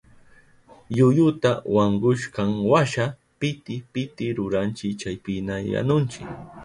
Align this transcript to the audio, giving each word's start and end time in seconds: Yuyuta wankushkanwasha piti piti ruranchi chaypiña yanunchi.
Yuyuta 0.97 1.51
wankushkanwasha 1.75 3.05
piti 3.39 3.75
piti 3.93 4.25
ruranchi 4.37 4.87
chaypiña 4.99 5.55
yanunchi. 5.73 6.21